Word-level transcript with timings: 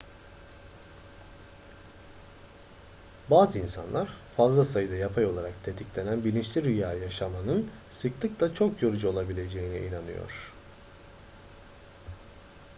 bazı 3.31 3.59
insanlar 3.59 4.09
fazla 4.37 4.65
sayıda 4.65 4.95
yapay 4.95 5.25
olarak 5.25 5.63
tetiklenen 5.63 6.23
bilinçli 6.23 6.63
rüya 6.63 6.93
yaşamanın 6.93 7.69
sıklıkla 7.89 8.53
çok 8.53 8.81
yorucu 8.81 9.09
olabileceğine 9.09 9.87
inanıyor 9.87 10.53